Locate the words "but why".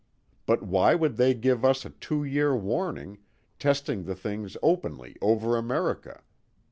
0.47-0.95